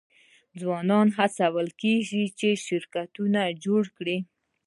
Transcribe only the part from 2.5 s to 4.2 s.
شرکتونه جوړ کړي.